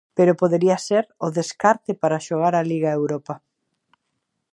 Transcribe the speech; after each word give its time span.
Pero 0.17 0.39
podería 0.41 0.77
ser 0.87 1.03
o 1.25 1.27
descarte 1.39 1.91
para 2.01 2.23
xogar 2.27 2.53
a 2.57 2.67
Liga 2.71 2.89
Europa. 2.99 3.35